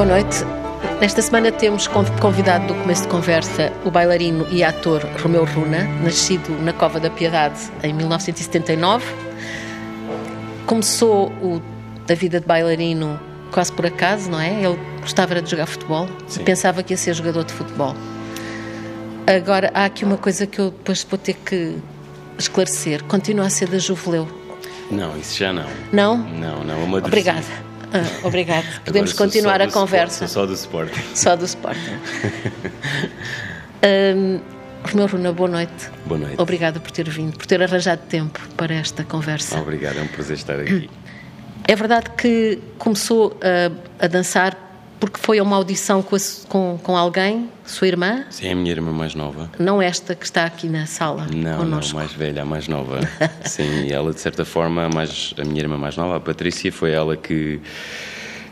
[0.00, 0.46] Boa noite.
[0.98, 6.48] Nesta semana temos convidado do começo de conversa o bailarino e ator Romeu Runa, nascido
[6.64, 9.04] na Cova da Piedade em 1979.
[10.64, 11.60] Começou o,
[12.10, 13.20] a vida de bailarino
[13.52, 14.64] quase por acaso, não é?
[14.64, 16.44] Ele gostava de jogar futebol, Sim.
[16.44, 17.94] pensava que ia ser jogador de futebol.
[19.26, 21.76] Agora, há aqui uma coisa que eu depois vou ter que
[22.38, 23.04] esclarecer.
[23.04, 24.26] Continua a ser da Juveleu?
[24.90, 25.68] Não, isso já não.
[25.92, 26.16] Não?
[26.16, 26.84] Não, não.
[26.84, 27.68] Uma Obrigada.
[27.92, 28.64] Ah, obrigado.
[28.84, 30.24] Podemos continuar a conversa.
[30.24, 31.00] Sport, só do Sporting.
[31.14, 31.98] Só do Sporting.
[34.16, 34.40] um,
[34.84, 35.90] Romeu Runa, boa noite.
[36.06, 36.40] Boa noite.
[36.40, 39.60] Obrigada por ter vindo, por ter arranjado tempo para esta conversa.
[39.60, 40.88] Obrigado, é um prazer estar aqui.
[41.66, 44.69] É verdade que começou a, a dançar
[45.00, 48.24] porque foi a uma audição com, a, com, com, alguém, sua irmã?
[48.28, 49.50] Sim, é a minha irmã mais nova.
[49.58, 51.94] Não esta que está aqui na sala Não, connosco.
[51.94, 53.00] não, mais velha, a mais nova.
[53.46, 56.70] Sim, e ela de certa forma, a, mais, a minha irmã mais nova, a Patrícia,
[56.70, 57.60] foi ela que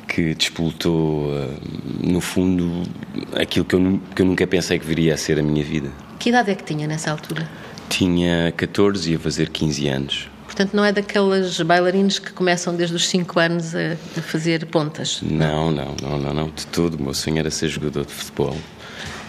[0.09, 1.48] que despolutou, eh,
[2.03, 2.83] no fundo,
[3.34, 5.91] aquilo que eu, que eu nunca pensei que viria a ser a minha vida.
[6.19, 7.47] Que idade é que tinha nessa altura?
[7.91, 10.31] Tinha 14 e ia fazer 15 anos.
[10.59, 15.20] Portanto, não é daquelas bailarinos que começam desde os 5 anos a, a, fazer pontas?
[15.23, 16.95] Não, não, não, não, não, de todo.
[16.95, 18.56] O meu sonho era ser jogador de futebol.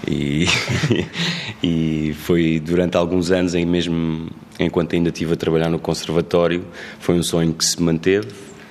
[0.08, 0.47] E,
[1.61, 4.27] e foi durante alguns anos, em mesmo
[4.59, 6.66] enquanto ainda estive a trabalhar no conservatório,
[6.99, 8.30] foi um sonho que se manteve,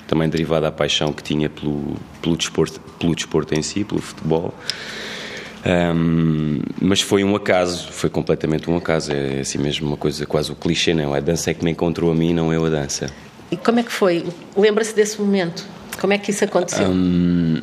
[0.08, 4.52] também derivado da paixão que tinha pelo, pelo, desporto, pelo desporto em si, pelo futebol.
[5.66, 9.12] Um, mas foi um acaso, foi completamente um acaso.
[9.12, 11.18] É assim mesmo uma coisa, quase o clichê, não é?
[11.18, 13.06] A dança é que me encontrou a mim, não eu a dança.
[13.50, 14.26] E como é que foi?
[14.56, 15.64] Lembra-se desse momento?
[16.00, 16.88] Como é que isso aconteceu?
[16.88, 17.60] Um,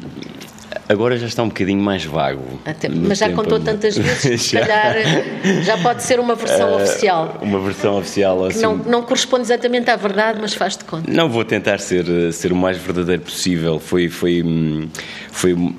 [0.88, 2.60] Agora já está um bocadinho mais vago.
[2.64, 4.96] Até, mas já contou tantas vezes, se calhar
[5.64, 7.40] já pode ser uma versão uh, oficial.
[7.42, 8.46] Uma versão oficial.
[8.46, 11.10] Assim, não, não corresponde exatamente à verdade, mas faz de conta.
[11.12, 13.80] Não vou tentar ser, ser o mais verdadeiro possível.
[13.80, 14.44] Foi, foi,
[15.32, 15.70] foi, uh,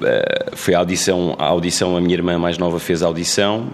[0.55, 3.71] foi a audição, a audição, a minha irmã mais nova fez a audição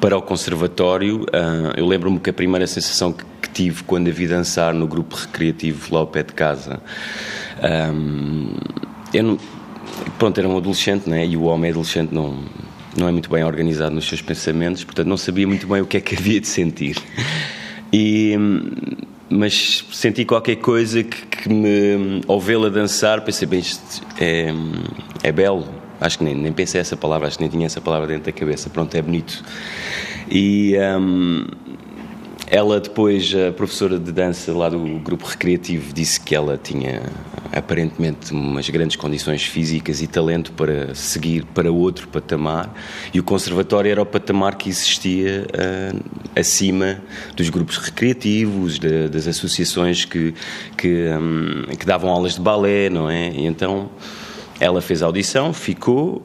[0.00, 1.22] para o conservatório.
[1.24, 5.16] Uh, eu lembro-me que a primeira sensação que, tive quando a vi dançar no grupo
[5.16, 6.80] recreativo lá ao pé de casa.
[7.92, 8.54] Um,
[9.12, 9.38] eu não
[10.18, 11.26] pronto, era um adolescente, né?
[11.26, 12.38] E o homem adolescente não
[12.96, 15.98] não é muito bem organizado nos seus pensamentos, portanto não sabia muito bem o que
[15.98, 16.96] é que havia de sentir.
[17.92, 18.34] E
[19.30, 24.48] mas senti qualquer coisa que, que me ao vê-la dançar pensei bem isto é,
[25.22, 25.68] é belo
[26.00, 28.32] acho que nem, nem pensei essa palavra acho que nem tinha essa palavra dentro da
[28.32, 29.44] cabeça pronto é bonito
[30.30, 31.46] e um,
[32.50, 37.02] ela depois, a professora de dança lá do grupo recreativo, disse que ela tinha
[37.52, 42.72] aparentemente umas grandes condições físicas e talento para seguir para outro patamar
[43.12, 47.00] e o conservatório era o patamar que existia uh, acima
[47.34, 50.34] dos grupos recreativos, de, das associações que,
[50.76, 53.30] que, um, que davam aulas de balé, não é?
[53.30, 53.90] E então
[54.60, 56.22] ela fez a audição, ficou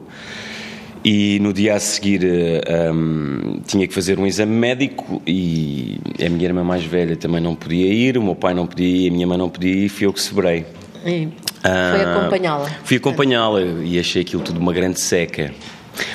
[1.04, 5.98] e no dia a seguir um, eh, ehm, tinha que fazer um exame médico e
[6.26, 9.10] a minha irmã mais velha também não podia ir, o meu pai não podia ir,
[9.10, 10.66] a minha mãe não podia ir e fui eu que sobrei.
[11.06, 11.28] E
[11.62, 12.70] foi uh, acompanhá-la?
[12.84, 15.54] Fui acompanhá-la e achei aquilo tudo uma grande seca.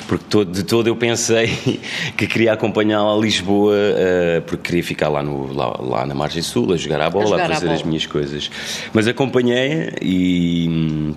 [0.07, 1.47] Porque todo, de todo eu pensei
[2.17, 6.41] que queria acompanhá-la a Lisboa, uh, porque queria ficar lá, no, lá, lá, na Margem
[6.41, 7.77] Sul, a jogar à bola, a, a fazer bola.
[7.77, 8.51] as minhas coisas.
[8.91, 11.13] Mas acompanhei e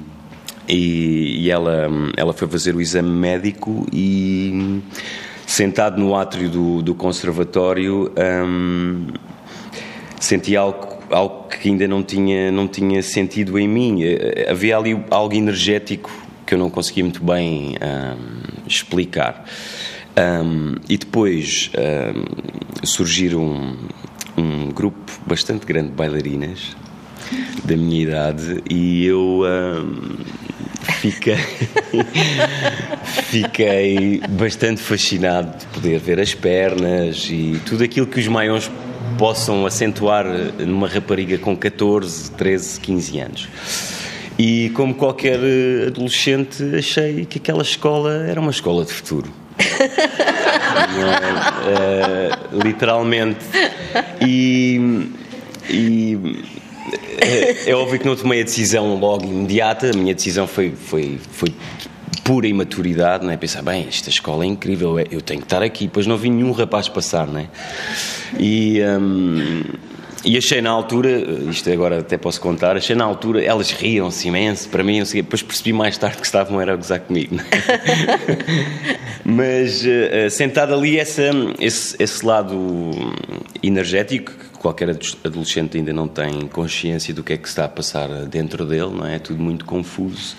[0.69, 4.81] e, e, ela, ela foi fazer o exame médico e
[5.47, 8.12] sentado no átrio do, do conservatório
[8.47, 9.09] um,
[10.19, 14.00] senti algo, algo que ainda não tinha, não tinha sentido em mim.
[14.49, 16.11] Havia ali algo energético
[16.47, 19.44] que eu não conseguia muito bem um, explicar.
[20.17, 23.77] Um, e depois um, surgiram
[24.37, 26.77] um, grupo bastante grande de bailarinas
[27.65, 29.43] da minha idade e eu
[30.84, 31.37] fiquei,
[33.31, 38.70] fiquei bastante fascinado de poder ver as pernas e tudo aquilo que os maiões
[39.19, 40.26] possam acentuar
[40.58, 43.49] numa rapariga com 14, 13, 15 anos.
[44.38, 45.38] E como qualquer
[45.87, 49.31] adolescente, achei que aquela escola era uma escola de futuro.
[51.69, 53.44] uh, literalmente.
[54.20, 55.11] E,
[55.69, 56.44] e
[57.22, 61.19] é, é óbvio que não tomei a decisão logo imediata, a minha decisão foi, foi,
[61.32, 61.54] foi
[62.24, 63.36] pura imaturidade, não é?
[63.36, 65.86] Pensar, bem, esta escola é incrível, eu tenho que estar aqui.
[65.86, 67.48] Depois não vi nenhum rapaz passar, não é?
[68.38, 69.62] E, um,
[70.24, 71.10] e achei na altura,
[71.50, 75.42] isto agora até posso contar, achei na altura, elas riam-se imenso para mim, sei, depois
[75.42, 77.36] percebi mais tarde que estavam era a gozar comigo.
[77.36, 78.98] É?
[79.24, 81.22] Mas uh, sentado ali, essa,
[81.58, 82.90] esse, esse lado
[83.62, 84.32] energético
[84.62, 88.91] qualquer adolescente ainda não tem consciência do que é que está a passar dentro dele,
[88.91, 89.17] não é?
[89.17, 90.37] É tudo muito confuso.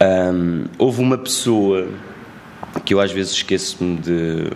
[0.00, 1.88] Um, houve uma pessoa
[2.84, 4.50] que eu às vezes esqueço-me de,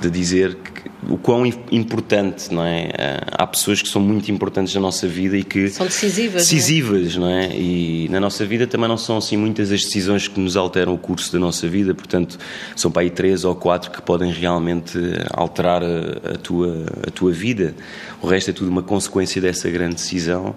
[0.00, 2.90] de dizer que, o quão importante, não é?
[3.32, 7.28] Há pessoas que são muito importantes na nossa vida e que são decisivas, decisivas, não
[7.28, 7.48] é?
[7.48, 7.56] não é?
[7.56, 10.98] E na nossa vida também não são assim muitas as decisões que nos alteram o
[10.98, 12.38] curso da nossa vida, portanto
[12.76, 14.98] são para aí três ou quatro que podem realmente
[15.32, 17.74] alterar a, a tua a tua vida.
[18.20, 20.54] O resto é tudo uma consequência dessa grande decisão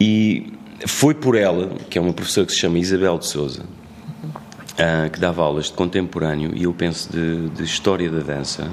[0.00, 0.52] e
[0.86, 3.62] foi por ela, que é uma professora que se chama Isabel de Souza,
[4.74, 8.70] uh, que dava aulas de contemporâneo e eu penso de, de história da dança.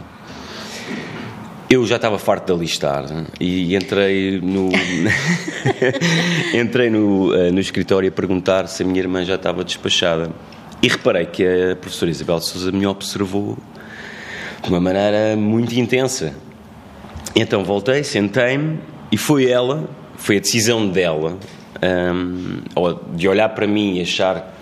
[1.70, 3.06] Eu já estava farto de alistar
[3.40, 4.70] e entrei no
[6.54, 10.32] entrei no, uh, no escritório a perguntar se a minha irmã já estava despachada
[10.82, 13.58] e reparei que a professora Isabel Souza me observou
[14.62, 16.34] de uma maneira muito intensa.
[17.36, 18.80] Então voltei, sentei-me
[19.12, 21.38] e foi ela, foi a decisão dela,
[22.14, 22.62] um,
[23.16, 24.61] de olhar para mim e achar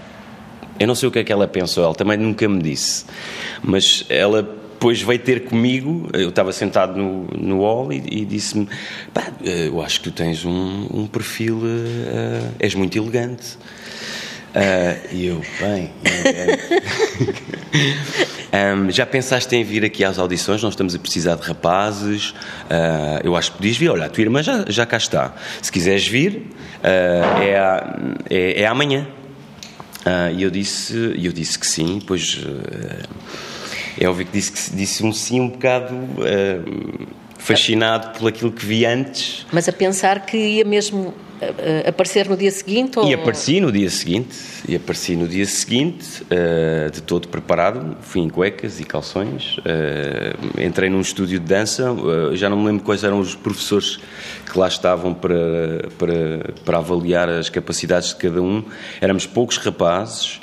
[0.80, 3.06] eu não sei o que é que ela pensou, ela também nunca me disse.
[3.62, 8.68] Mas ela depois veio ter comigo, eu estava sentado no, no hall e, e disse-me:
[9.44, 13.58] eu acho que tu tens um, um perfil, uh, és muito elegante.
[14.50, 15.92] Uh, e eu, bem,
[18.76, 20.64] um, já pensaste em vir aqui às audições?
[20.64, 22.32] Nós estamos a precisar de rapazes.
[22.32, 23.90] Uh, eu acho que podias vir.
[23.90, 25.36] Olha, a tua irmã já, já cá está.
[25.62, 26.48] Se quiseres vir,
[26.84, 27.96] uh, é, a,
[28.30, 29.06] é, é amanhã.
[30.06, 33.08] Uh, e eu disse, eu disse que sim, pois uh,
[34.00, 37.08] é óbvio que disse, que disse um sim um bocado uh,
[37.38, 39.46] fascinado por aquilo que vi antes.
[39.52, 41.14] Mas a pensar que ia mesmo
[41.88, 43.00] aparecer no dia seguinte?
[43.00, 43.08] Ou...
[43.08, 44.36] E apareci no dia seguinte,
[44.68, 50.62] e apareci no dia seguinte, uh, de todo preparado, fui em cuecas e calções, uh,
[50.62, 51.96] entrei num estúdio de dança,
[52.34, 54.00] já não me lembro quais eram os professores
[54.52, 58.64] que lá estavam para, para, para avaliar as capacidades de cada um,
[59.00, 60.42] éramos poucos rapazes,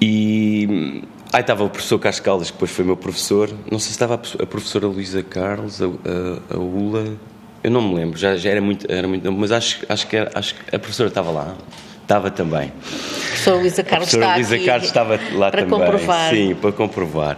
[0.00, 3.50] e Aí estava o professor Carlos Caldas, que depois foi meu professor.
[3.70, 7.18] Não sei se estava a professora Luísa Carlos, a, a, a Ula,
[7.68, 10.30] eu não me lembro, já, já era muito, era muito mas acho, acho, que era,
[10.34, 11.54] acho que a professora estava lá.
[12.02, 12.72] Estava também.
[12.72, 15.78] A professora Luísa Carlos, a professora Luísa Carlos estava lá para também.
[15.78, 16.30] Comprovar.
[16.30, 17.36] Sim, para comprovar.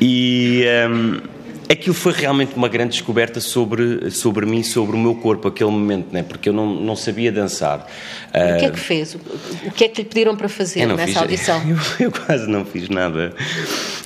[0.00, 0.64] E.
[0.90, 1.38] Um,
[1.70, 6.10] Aquilo foi realmente uma grande descoberta sobre, sobre mim, sobre o meu corpo, aquele momento,
[6.10, 6.22] né?
[6.22, 7.86] porque eu não, não sabia dançar.
[8.34, 9.14] E o que é que fez?
[9.14, 11.62] O que é que lhe pediram para fazer nessa fiz, audição?
[11.68, 11.76] Eu,
[12.06, 13.34] eu, quase não fiz nada.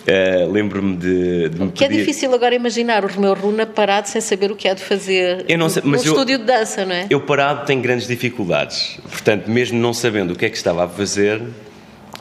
[0.03, 1.95] Uh, Lembro-me de, de me Que pedir...
[1.95, 5.45] é difícil agora imaginar o Romeu Runa parado sem saber o que é de fazer
[5.49, 7.07] eu não sei, mas eu, estúdio de dança, não é?
[7.09, 8.99] Eu parado tenho grandes dificuldades.
[9.09, 11.41] Portanto, mesmo não sabendo o que é que estava a fazer,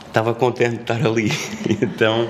[0.07, 1.31] estava contente de estar ali.
[1.81, 2.30] então...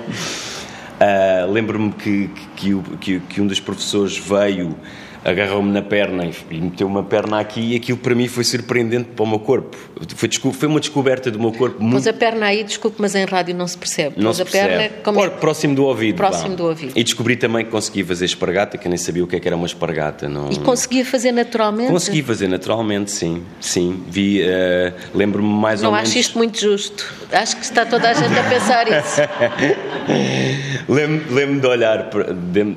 [1.02, 4.76] Uh, Lembro-me que, que, que, que, um dos professores veio,
[5.24, 9.22] agarrou-me na perna e meteu uma perna aqui e aquilo para mim foi surpreendente para
[9.22, 9.76] o meu corpo.
[10.16, 11.94] Foi, foi uma descoberta do meu corpo muito...
[11.94, 14.16] Pôs a perna aí, desculpe, mas em rádio não se percebe.
[14.18, 14.68] Não se percebe.
[14.68, 15.30] Perna, como é...
[15.30, 16.16] Próximo do ouvido.
[16.16, 16.92] Próximo do ouvido.
[16.96, 19.46] E descobri também que conseguia fazer espargata, que eu nem sabia o que, é que
[19.46, 20.28] era uma espargata.
[20.28, 20.50] Não...
[20.50, 21.90] E conseguia fazer naturalmente?
[21.90, 23.42] Consegui fazer naturalmente, sim.
[23.60, 26.08] Sim, vi, uh, lembro-me mais não ou menos...
[26.08, 27.22] Não acho isto muito justo.
[27.30, 29.20] Acho que está toda a gente a pensar isso.
[30.88, 32.10] Lembro-me de olhar,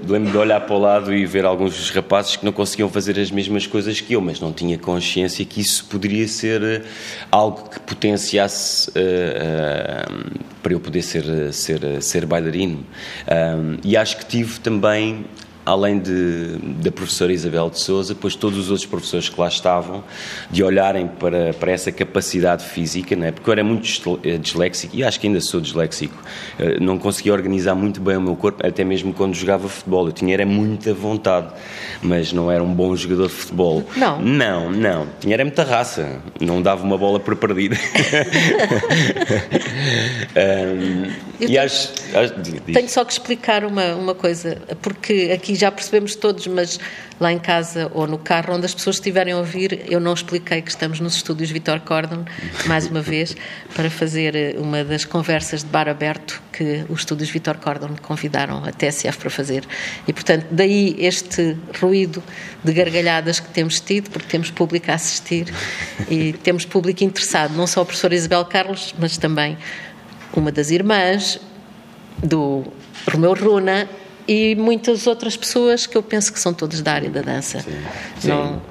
[0.07, 1.89] lembro de olhar para o lado e ver alguns dos
[2.35, 5.61] rapazes que não conseguiam fazer as mesmas coisas que eu, mas não tinha consciência que
[5.61, 6.81] isso poderia ser eh,
[7.31, 12.85] algo que potenciasse uh, uh, para eu poder ser, ser, ser bailarino.
[13.83, 15.25] E acho que tive também
[15.65, 20.03] além de, da professora Isabel de Souza, depois todos os outros professores que lá estavam,
[20.51, 23.31] de olharem para, para essa capacidade física, né?
[23.31, 26.15] porque eu era muito eh, disléxico, e acho que ainda sou disléxico,
[26.59, 30.11] eh, não conseguia organizar muito bem o meu corpo, até mesmo quando jogava futebol, eu
[30.11, 31.47] tinha era muita vontade,
[32.01, 33.83] mas não era um bom jogador de futebol.
[33.95, 34.21] Não?
[34.21, 37.75] Não, não, tinha era muita raça, não dava uma bola por perdida.
[40.35, 42.33] um, e tenho, acho, acho,
[42.65, 46.79] tenho só que explicar uma, uma coisa, porque aqui já percebemos todos, mas
[47.19, 50.61] lá em casa ou no carro, onde as pessoas estiverem a ouvir, eu não expliquei
[50.61, 52.25] que estamos nos estúdios Vitor Cordon,
[52.65, 53.35] mais uma vez,
[53.73, 58.63] para fazer eh, uma das conversas de bar aberto que os estúdios Vitor Cordon convidaram
[58.63, 59.65] a TSF para fazer.
[60.07, 62.23] E, portanto, daí este ruído
[62.63, 65.53] de gargalhadas que temos tido, porque temos público a assistir
[66.09, 69.57] e temos público interessado, não só a professora Isabel Carlos, mas também
[70.33, 71.39] uma das irmãs
[72.21, 72.65] do
[73.09, 73.87] Romeu Runa
[74.27, 77.59] e muitas outras pessoas que eu penso que são todas da área da dança.
[77.59, 77.71] Sim,
[78.19, 78.27] sim.
[78.29, 78.61] Não,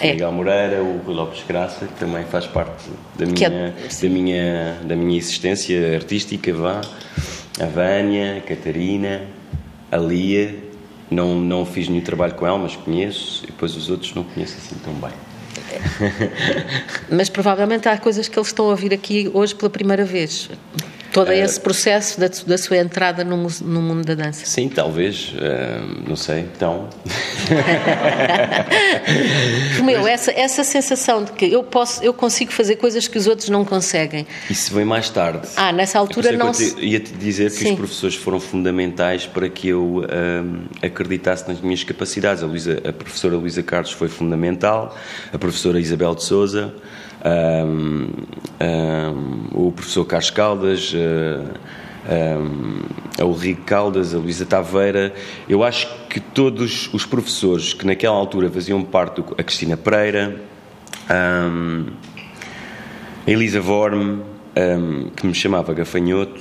[0.00, 0.12] é.
[0.12, 2.84] Miguel Moreira, o Rui Lopes Graça, que também faz parte
[3.18, 3.72] da minha, é,
[4.02, 6.80] da minha, da minha existência artística, vá.
[7.58, 9.22] A Vânia, a Catarina,
[9.90, 10.54] a Lia,
[11.10, 14.56] não, não fiz nenhum trabalho com ela, mas conheço, e depois os outros não conheço
[14.58, 15.12] assim tão bem.
[17.10, 20.50] Mas provavelmente há coisas que eles estão a ouvir aqui hoje pela primeira vez
[21.16, 24.44] todo é, esse processo da, da sua entrada no, no, mundo da dança?
[24.44, 26.90] Sim, talvez, uh, não sei, então.
[29.82, 33.48] Meu, essa, essa sensação de que eu, posso, eu consigo fazer coisas que os outros
[33.48, 34.26] não conseguem.
[34.50, 35.48] Isso vem mais tarde.
[35.56, 36.78] Ah, nessa altura é não se...
[36.78, 37.70] Ia-te dizer que Sim.
[37.70, 40.04] os professores foram fundamentais para que eu uh,
[40.82, 42.42] acreditasse nas minhas capacidades.
[42.42, 44.94] A, Luísa, a professora Luísa Carlos foi fundamental,
[45.32, 46.74] a professora Isabel de Souza
[47.26, 48.08] um,
[48.60, 50.94] um, o professor Carlos Caldas,
[53.18, 55.12] um, o Rico Caldas, a Luísa Taveira.
[55.48, 60.40] Eu acho que todos os professores que naquela altura faziam parte, do, a Cristina Pereira,
[61.08, 61.50] a
[63.26, 64.22] Elisa Vorme,
[65.16, 66.40] que me chamava Gafanhoto.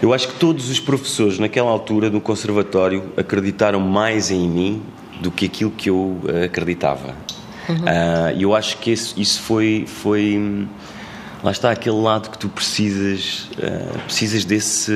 [0.00, 4.82] Eu acho que todos os professores naquela altura no conservatório acreditaram mais em mim
[5.20, 7.14] do que aquilo que eu acreditava.
[7.68, 7.76] Uhum.
[7.76, 10.66] Uh, eu acho que isso, isso foi, foi.
[11.42, 14.92] Lá está aquele lado que tu precisas, uh, precisas desse,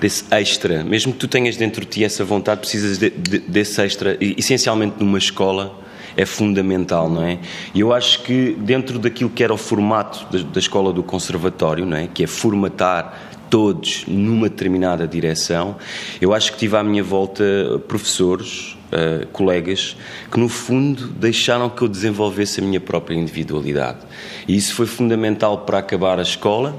[0.00, 0.84] desse extra.
[0.84, 4.16] Mesmo que tu tenhas dentro de ti essa vontade, precisas de, de, desse extra.
[4.20, 5.78] E, essencialmente numa escola
[6.16, 7.38] é fundamental, não é?
[7.74, 11.86] E eu acho que dentro daquilo que era o formato da, da escola do conservatório,
[11.86, 12.06] não é?
[12.06, 15.76] Que é formatar todos numa determinada direção,
[16.20, 17.44] eu acho que tive à minha volta
[17.88, 19.96] professores uh, colegas
[20.30, 23.98] que, no fundo, deixaram que eu desenvolvesse a minha própria individualidade.
[24.46, 26.78] E isso foi fundamental para acabar a escola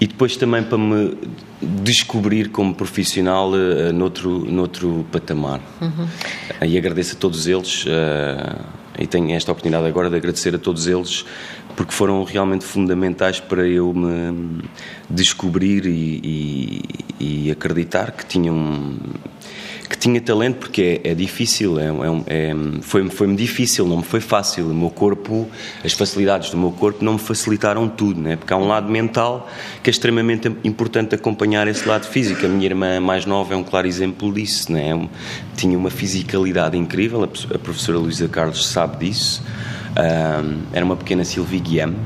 [0.00, 1.16] e depois também para me
[1.60, 5.60] descobrir como profissional uh, noutro, noutro patamar.
[5.80, 6.08] Uhum.
[6.66, 7.84] E agradeço a todos eles.
[7.84, 11.24] Uh, e tenho esta oportunidade agora de agradecer a todos eles
[11.76, 14.62] porque foram realmente fundamentais para eu me
[15.10, 16.82] descobrir e,
[17.20, 18.96] e, e acreditar que tinham
[19.88, 24.02] que tinha talento porque é, é difícil, é, é, é foi-me foi difícil, não me
[24.02, 24.70] foi fácil.
[24.70, 25.48] O meu corpo,
[25.84, 28.36] as facilidades do meu corpo não me facilitaram tudo, né?
[28.36, 29.48] porque há um lado mental
[29.82, 32.44] que é extremamente importante acompanhar esse lado físico.
[32.44, 35.08] A minha irmã mais nova é um claro exemplo disso, né?
[35.56, 39.42] tinha uma fisicalidade incrível, a professora Luísa Carlos sabe disso.
[39.96, 41.96] Um, era uma pequena Sylvie Guillaume,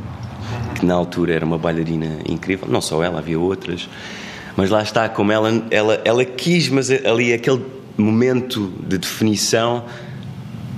[0.74, 3.88] que na altura era uma bailarina incrível, não só ela, havia outras.
[4.60, 7.64] Mas lá está, como ela, ela, ela quis, mas ali aquele
[7.96, 9.86] momento de definição,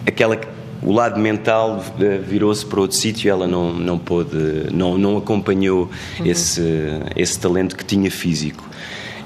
[0.07, 0.39] aquela
[0.81, 5.17] o lado mental eh, virou-se para outro sítio e ela não não pôde não não
[5.17, 6.27] acompanhou uhum.
[6.27, 6.63] esse
[7.17, 8.65] esse talento que tinha físico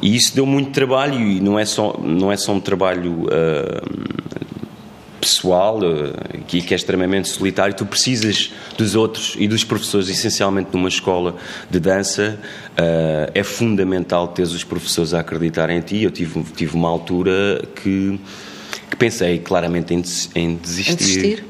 [0.01, 4.46] e isso deu muito trabalho e não é só não é só um trabalho uh,
[5.27, 10.89] pessoal eh, que, é extremamente solitário, tu precisas dos outros e dos professores, essencialmente numa
[10.89, 11.35] escola
[11.69, 12.39] de dança,
[12.73, 16.05] uh, é fundamental teres os professores a acreditar em ti.
[16.05, 18.21] Eu tive, tive uma altura que,
[18.89, 20.03] que pensei claramente em,
[20.37, 20.93] em desistir.
[20.93, 21.45] Em desistir?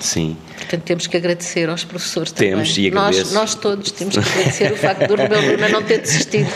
[0.00, 0.36] Sim.
[0.56, 2.52] Portanto, temos que agradecer aos professores também.
[2.52, 3.24] Temos e agradeço.
[3.26, 6.48] Nós, nós todos temos que agradecer o facto do Rebelo Luna não ter desistido,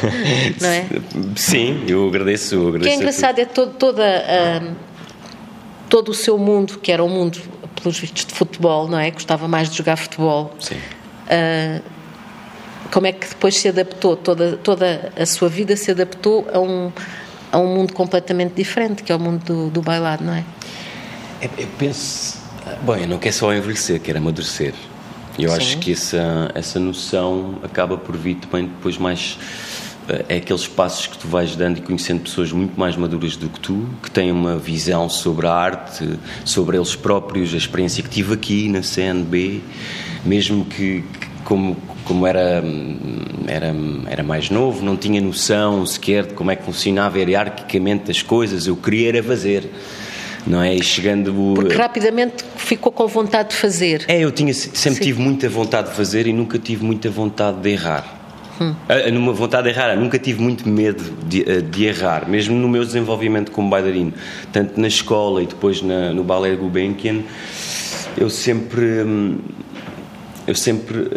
[0.61, 0.87] não é?
[1.37, 2.55] Sim, eu agradeço.
[2.55, 4.96] Eu agradeço o que é engraçado é todo, toda a
[5.89, 7.41] todo o seu mundo, que era um mundo,
[7.81, 9.11] pelos vistos, de futebol, não é?
[9.11, 10.55] Gostava mais de jogar futebol.
[10.61, 10.77] Sim.
[10.77, 11.83] Uh,
[12.93, 16.93] como é que depois se adaptou, toda, toda a sua vida se adaptou a um,
[17.51, 20.45] a um mundo completamente diferente, que é o mundo do, do bailado, não é?
[21.41, 22.39] Eu, eu penso.
[22.83, 24.75] Bom, eu não quero só envelhecer, quero amadurecer.
[25.39, 25.57] Eu Sim.
[25.57, 29.39] acho que essa, essa noção acaba por vir também depois mais
[30.29, 33.61] é aqueles passos que tu vais dando e conhecendo pessoas muito mais maduras do que
[33.61, 38.35] tu, que têm uma visão sobre a arte, sobre eles próprios, a experiência que tive
[38.35, 39.61] aqui na CNB,
[40.25, 42.63] mesmo que, que como, como era,
[43.47, 43.75] era,
[44.09, 48.67] era mais novo, não tinha noção sequer de como é que funcionava hierarquicamente as coisas,
[48.67, 49.71] eu queria era fazer.
[50.47, 50.73] Não é?
[50.73, 51.35] E chegando.
[51.57, 54.05] Porque rapidamente ficou com vontade de fazer.
[54.07, 55.03] É, eu tinha, sempre Sim.
[55.03, 58.26] tive muita vontade de fazer e nunca tive muita vontade de errar.
[58.61, 58.75] Hum.
[59.13, 62.85] Numa vontade de errar, nunca tive muito medo de, eh, de, errar, mesmo no meu
[62.85, 64.15] desenvolvimento como bailarino,
[64.53, 67.23] tanto na escola e depois na, no Ballet Gulbenkian,
[68.17, 69.03] eu sempre.
[69.03, 69.39] Hum,
[70.47, 71.11] eu sempre uh,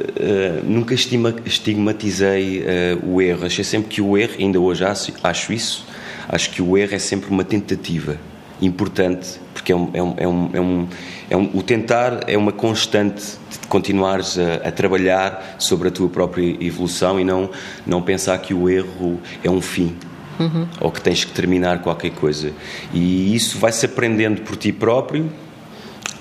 [0.63, 2.63] nunca estima, estigmatizei
[3.03, 3.46] o erro.
[3.46, 5.86] Achei sempre que o erro, ainda hoje acho, acho isso,
[6.27, 8.17] acho que o erro é sempre uma tentativa
[8.60, 10.88] importante, porque é um, é um, é um, é um,
[11.30, 16.08] é um o tentar é uma constante de continuares a, a, trabalhar sobre a tua
[16.08, 17.50] própria evolução e não,
[17.86, 19.96] não pensar que o erro é um fim.
[20.39, 20.66] Uhum.
[20.80, 22.54] Ou que tens que terminar qualquer coisa.
[22.94, 25.30] E isso vai-se aprendendo por ti próprio,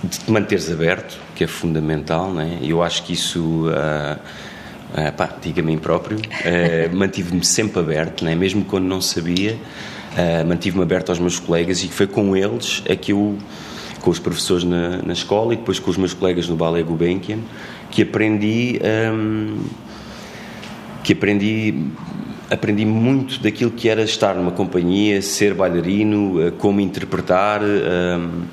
[0.02, 2.58] de te manteres aberto, que é fundamental, né?
[2.60, 3.68] Eu acho que isso.
[3.68, 4.18] Uh,
[4.94, 8.34] uh, pá, diga a mim próprio, uh, mantive-me sempre aberto, né?
[8.34, 9.56] mesmo quando não sabia,
[10.18, 13.38] uh, mantive-me aberto aos meus colegas e foi com eles é que eu
[14.00, 17.38] com os professores na, na escola e depois com os meus colegas no Ballet Gulbenkian,
[17.90, 18.80] que aprendi
[19.12, 19.58] um,
[21.02, 21.74] que aprendi
[22.50, 28.44] aprendi muito daquilo que era estar numa companhia, ser bailarino, eh, como interpretar, um,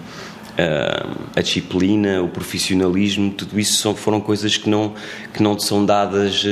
[1.33, 4.93] a disciplina, o profissionalismo, tudo isso foram coisas que não,
[5.33, 6.45] que não te são dadas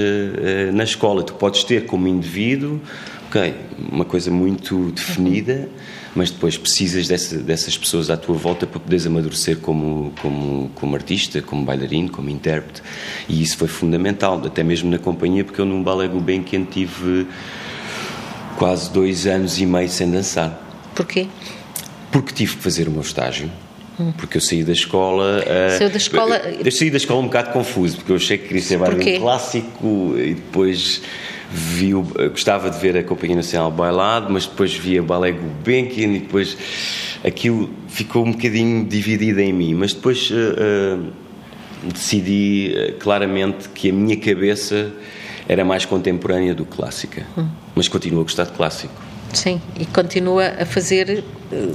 [0.73, 1.23] na escola.
[1.23, 2.81] Tu podes ter como indivíduo,
[3.33, 3.55] ok,
[3.91, 5.67] uma coisa muito definida,
[6.15, 10.95] mas depois precisas dessa, dessas pessoas à tua volta para poderes amadurecer como, como, como
[10.95, 12.83] artista, como bailarino, como intérprete.
[13.27, 17.25] E isso foi fundamental, até mesmo na companhia, porque eu num balé Gulbenkian tive
[18.55, 20.61] quase dois anos e meio sem dançar.
[20.93, 21.27] Porquê?
[22.11, 23.49] Porque tive que fazer o meu estágio
[24.17, 25.43] porque eu saí da escola.
[25.43, 26.35] Uh, Saiu da escola.
[26.65, 30.15] Eu saí da escola um bocado confuso, porque eu achei que queria ser bailarino clássico
[30.17, 31.01] e depois
[31.51, 36.19] vi o, gostava de ver a Companhia Nacional Bailado, mas depois via Balé Gulbenkian e
[36.19, 36.57] depois
[37.23, 39.73] aquilo ficou um bocadinho dividido em mim.
[39.73, 41.13] Mas depois uh, uh,
[41.91, 44.91] decidi claramente que a minha cabeça
[45.47, 47.47] era mais contemporânea do que clássica, hum.
[47.75, 48.93] mas continuo a gostar de clássico.
[49.33, 51.67] Sim, e continua a fazer eh,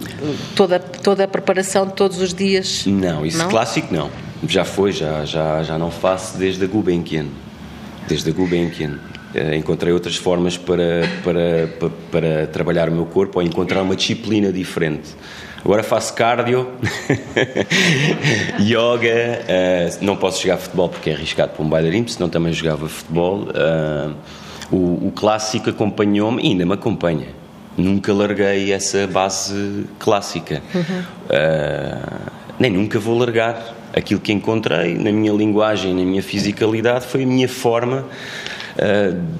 [0.55, 2.87] toda, toda a preparação todos os dias?
[2.87, 3.49] Não, isso não?
[3.49, 4.11] clássico não.
[4.47, 7.27] Já foi, já, já, já não faço desde a Gulbenkian.
[8.07, 8.99] Desde a Gulbenkian.
[9.35, 13.95] Uh, encontrei outras formas para, para, para, para, trabalhar o meu corpo ou encontrar uma
[13.95, 15.09] disciplina diferente.
[15.63, 16.69] Agora faço cardio,
[18.61, 22.89] yoga, uh, não posso jogar futebol porque é arriscado para um bailarino, senão também jogava
[22.89, 23.49] futebol.
[23.49, 24.15] Uh,
[24.71, 27.39] o, o clássico acompanhou-me e ainda me acompanha
[27.79, 30.61] nunca larguei essa base clássica.
[30.75, 31.01] Uhum.
[31.31, 33.77] Uh, nem nunca vou largar.
[33.95, 38.05] Aquilo que encontrei na minha linguagem, na minha fisicalidade, foi a minha forma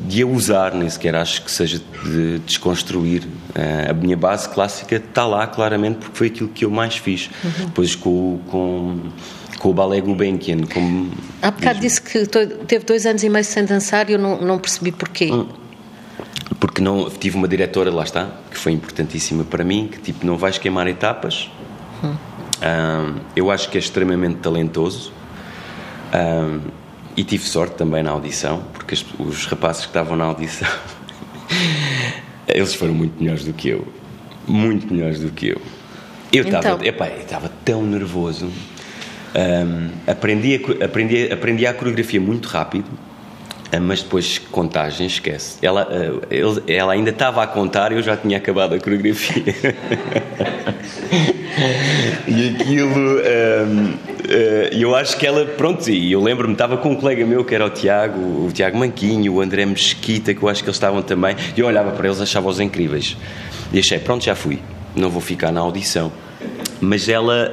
[0.07, 3.23] de a usar, nem sequer acho que seja de desconstruir.
[3.25, 7.31] Uh, a minha base clássica está lá claramente porque foi aquilo que eu mais fiz.
[7.45, 7.67] Uhum.
[7.67, 9.01] Depois com, com
[9.59, 10.67] com o Ballet Gulbenkian.
[10.73, 11.11] Como
[11.43, 12.27] Há bocado disse que
[12.67, 15.31] teve dois anos e meio sem dançar e eu não, não percebi porquê.
[15.33, 15.49] Hum
[16.61, 20.37] porque não tive uma diretora lá está que foi importantíssima para mim que tipo não
[20.37, 21.51] vais queimar etapas
[22.03, 22.15] hum.
[22.15, 25.13] um, eu acho que é extremamente talentoso
[26.13, 26.61] um,
[27.19, 30.69] e tive sorte também na audição porque os, rapazes que estavam na audição
[32.47, 33.87] eles foram muito melhores do que eu.
[34.47, 35.61] Muito melhores do que eu.
[36.33, 37.51] Eu estava então.
[37.65, 38.47] tão nervoso.
[38.47, 42.87] Um, aprendi, a, aprendi, aprendi a coreografia muito rápido
[43.81, 45.59] mas depois contagem, esquece.
[45.61, 49.43] Ela, ah, ela ainda estava a contar e eu já tinha acabado a coreografia.
[52.27, 53.21] e aquilo.
[53.21, 54.09] Ah,
[54.73, 57.65] eu acho que ela, pronto, e eu lembro-me, estava com um colega meu que era
[57.65, 61.35] o Tiago, o Tiago Manquinho, o André Mesquita, que eu acho que eles estavam também,
[61.57, 63.17] e eu olhava para eles, achava-os incríveis.
[63.73, 64.61] E achei, pronto, já fui,
[64.95, 66.13] não vou ficar na audição.
[66.81, 67.51] Mas ela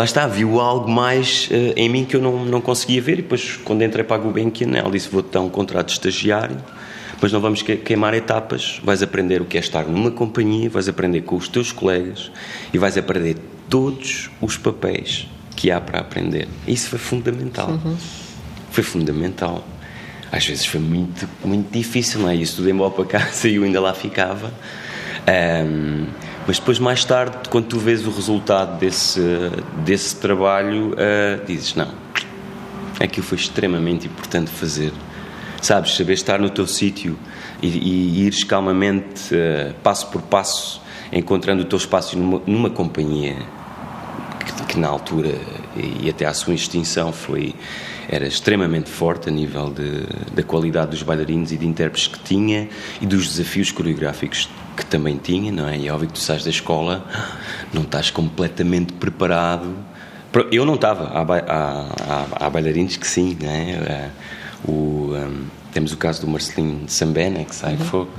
[0.00, 3.18] lá está, viu algo mais uh, em mim que eu não, não conseguia ver.
[3.18, 6.56] E depois, quando entrei para a Gulbenkian, ela disse: Vou-te dar um contrato de estagiário,
[7.20, 8.80] mas não vamos queimar etapas.
[8.82, 12.32] Vais aprender o que é estar numa companhia, vais aprender com os teus colegas
[12.72, 13.36] e vais aprender
[13.68, 16.48] todos os papéis que há para aprender.
[16.66, 17.68] Isso foi fundamental.
[17.68, 17.94] Uhum.
[18.70, 19.62] Foi fundamental.
[20.32, 22.36] Às vezes foi muito, muito difícil, não é?
[22.36, 24.50] Eu estudei mal para casa e eu ainda lá ficava.
[25.28, 26.06] Um,
[26.50, 29.20] mas depois, mais tarde, quando tu vês o resultado desse,
[29.84, 31.86] desse trabalho, uh, dizes: não,
[32.98, 34.92] aquilo foi extremamente importante fazer.
[35.62, 37.16] Sabes, saber estar no teu sítio
[37.62, 40.82] e, e ires calmamente, uh, passo por passo,
[41.12, 43.36] encontrando o teu espaço numa, numa companhia
[44.44, 45.32] que, que, na altura
[46.02, 47.54] e até à sua extinção foi
[48.08, 50.02] era extremamente forte a nível de,
[50.34, 52.68] da qualidade dos bailarinos e de intérpretes que tinha
[53.00, 55.76] e dos desafios coreográficos que também tinha, não é?
[55.76, 57.04] E é óbvio que tu sais da escola,
[57.72, 59.74] não estás completamente preparado.
[60.52, 63.70] Eu não estava, há, há, há, bailarinos que sim, não é?
[63.70, 64.10] Eh,
[64.64, 67.84] o, um, temos o caso do Marcelinho Sambena, que sai uhum.
[67.84, 68.10] fogo,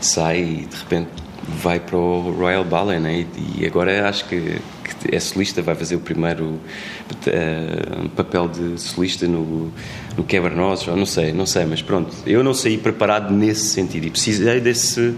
[0.00, 1.10] sai e de repente
[1.48, 3.26] vai para o Royal Ballet, né?
[3.36, 8.80] e, e agora acho que, que, é solista, vai fazer o primeiro uh, papel de
[8.80, 9.72] solista no,
[10.16, 14.10] no Quebra-Nozes, não sei, não sei, mas pronto, eu não saí preparado nesse sentido e
[14.10, 15.14] precisei desse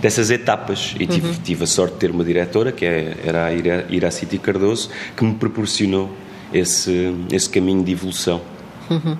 [0.00, 0.94] dessas etapas.
[1.00, 1.34] E tive, uhum.
[1.42, 3.52] tive a sorte de ter uma diretora, que é, era a
[3.88, 6.14] Iraciti Cardoso, que me proporcionou
[6.52, 8.42] esse, esse caminho de evolução.
[8.90, 9.16] Uhum.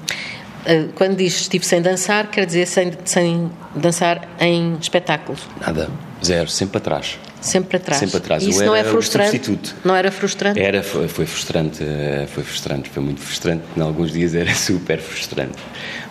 [0.66, 5.40] Eh, quando diz estive sem dançar, quer dizer sem, sem dançar em espetáculos?
[5.61, 5.88] Nada,
[6.24, 7.18] zero, sempre atrás.
[7.40, 8.00] Sempre atrás.
[8.00, 8.42] Sempre atrás.
[8.42, 9.30] Isso Eu não é frustrante?
[9.30, 9.76] Substituto.
[9.84, 10.58] Não era frustrante?
[10.58, 13.62] Era, foi, foi, frustrante, eh, foi frustrante, foi muito frustrante.
[13.76, 15.58] Em alguns dias era super frustrante.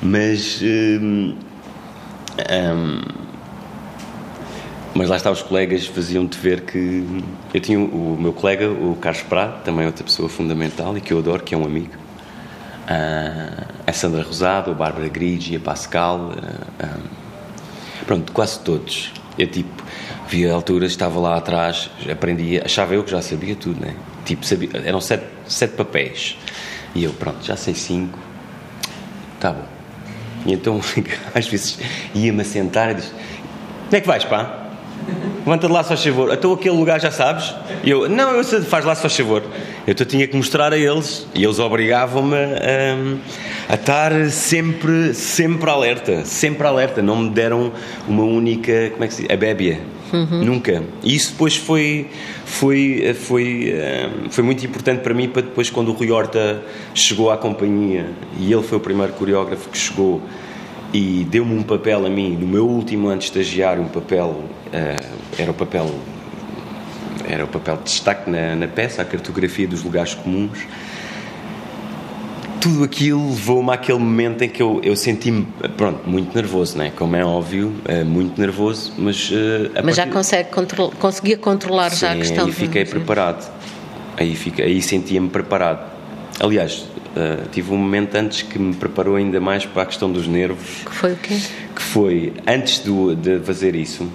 [0.02, 0.62] Mas.
[0.62, 1.36] Hum,
[2.52, 3.02] hum,
[4.95, 7.23] mas lá está, os colegas faziam-te ver que.
[7.52, 11.17] Eu tinha o meu colega, o Carlos Prado, também outra pessoa fundamental e que eu
[11.17, 11.95] adoro, que é um amigo.
[12.84, 16.32] Uh, a Sandra Rosado, a Bárbara Grigi, a Pascal.
[16.32, 19.12] Uh, uh, pronto, quase todos.
[19.38, 19.84] Eu tipo,
[20.28, 23.96] via a altura, estava lá atrás, aprendia, achava eu que já sabia tudo, né?
[24.26, 26.38] Tipo, sabia, eram sete, sete papéis.
[26.93, 28.19] E eu, pronto, já sei cinco,
[29.39, 29.65] tá bom.
[30.46, 30.80] E então,
[31.34, 31.80] às vezes,
[32.13, 33.12] ia-me sentar e disse:
[33.88, 34.60] Onde é que vais, pá?
[35.39, 36.34] Levanta de lá, só favor.
[36.34, 37.54] Então aquele lugar já sabes?
[37.84, 39.43] E eu, não, eu sei, faz lá, só favor.
[39.86, 46.24] Eu tinha que mostrar a eles e eles obrigavam-me a, a, estar sempre, sempre alerta,
[46.24, 47.02] sempre alerta.
[47.02, 47.72] Não me deram
[48.08, 49.32] uma única, como é que se diz?
[49.32, 49.82] A bébia.
[50.13, 50.46] Uhum.
[50.46, 50.84] Nunca.
[51.04, 52.08] E isso depois foi,
[52.46, 53.74] foi, foi,
[54.30, 56.62] foi muito importante para mim, para depois, quando o Rui Horta
[56.93, 58.06] chegou à companhia,
[58.39, 60.22] e ele foi o primeiro coreógrafo que chegou
[60.93, 65.06] e deu-me um papel a mim, no meu último ano de estagiário, um papel, uh,
[65.38, 65.89] era o papel
[67.34, 70.60] era o papel de destaque na, na peça, a cartografia dos lugares comuns.
[72.62, 76.93] Tudo aquilo levou-me àquele momento em que eu, eu senti-me, pronto, muito nervoso, né?
[76.96, 79.30] como é óbvio, uh, muito nervoso, mas...
[79.32, 82.46] Uh, mas já conseguia controlar Sim, já a questão...
[82.46, 83.52] aí fiquei preparado,
[84.15, 85.91] aí, fiquei, aí sentia-me preparado.
[86.39, 90.28] Aliás, Uh, tive um momento antes que me preparou ainda mais para a questão dos
[90.28, 90.82] nervos.
[90.84, 91.39] Que foi o quê?
[91.76, 94.10] Que foi, antes do, de fazer isso,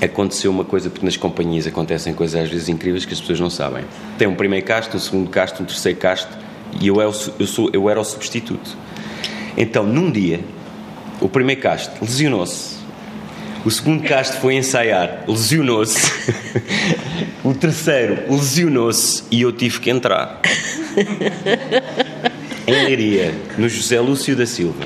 [0.00, 3.50] aconteceu uma coisa, porque nas companhias acontecem coisas às vezes incríveis que as pessoas não
[3.50, 3.84] sabem.
[4.18, 6.36] Tem um primeiro casto, um segundo casto, um terceiro casto,
[6.80, 8.76] e eu, eu, eu, sou, eu era o substituto.
[9.56, 10.40] Então, num dia,
[11.20, 12.80] o primeiro casto lesionou-se,
[13.64, 16.10] o segundo casto foi ensaiar, lesionou-se,
[17.44, 20.40] o terceiro lesionou-se e eu tive que entrar
[22.66, 24.84] em Leiria, no José Lúcio da Silva.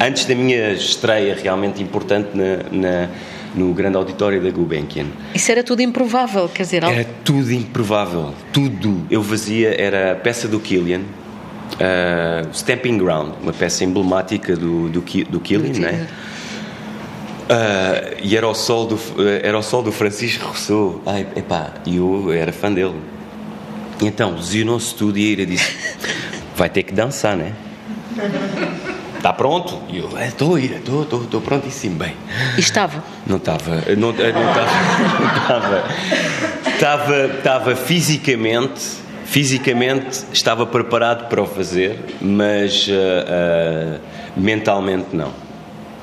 [0.00, 3.08] Antes da minha estreia realmente importante na, na
[3.54, 5.06] no grande auditório da Gulbenkian.
[5.34, 6.84] Isso era tudo improvável, quer dizer...
[6.84, 9.06] Era tudo improvável, tudo.
[9.10, 15.00] Eu fazia, era a peça do Killian, uh, Stamping Ground, uma peça emblemática do, do,
[15.00, 16.08] do Killian, né?
[17.42, 18.98] Uh, e era o sol do,
[19.42, 21.02] era o sol do Francisco Rousseau.
[21.04, 22.94] Ai, epá, eu era fã dele.
[24.00, 25.76] Então, lesionou-se tudo e ele disse:
[26.56, 27.52] Vai ter que dançar, né?
[29.22, 29.80] Está pronto?
[29.88, 32.12] E eu, estou, estou, estou, estou prontíssimo, bem.
[32.56, 33.04] E estava?
[33.24, 35.84] Não estava, não estava,
[36.66, 38.82] estava, estava fisicamente,
[39.24, 44.00] fisicamente estava preparado para o fazer, mas uh, uh,
[44.36, 45.32] mentalmente não.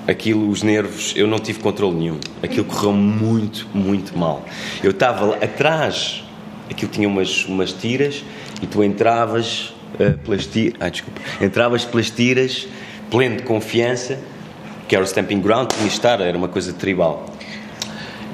[0.07, 2.19] Aquilo, os nervos, eu não tive controle nenhum.
[2.41, 4.45] Aquilo correu muito, muito mal.
[4.81, 6.23] Eu estava atrás
[6.71, 8.23] aquilo tinha umas, umas tiras
[8.61, 12.65] e tu entravas uh, pelas tiras, ah, desculpa, entravas pelas tiras,
[13.09, 14.19] pleno de confiança,
[14.87, 17.25] que era o stamping ground, tinha estar, era uma coisa tribal.